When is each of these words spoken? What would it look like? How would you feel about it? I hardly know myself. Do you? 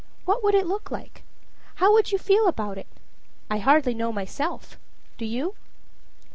What 0.25 0.43
would 0.43 0.55
it 0.55 0.65
look 0.65 0.89
like? 0.89 1.21
How 1.75 1.93
would 1.93 2.11
you 2.11 2.17
feel 2.17 2.47
about 2.47 2.79
it? 2.79 2.87
I 3.51 3.59
hardly 3.59 3.93
know 3.93 4.11
myself. 4.11 4.79
Do 5.19 5.25
you? 5.25 5.53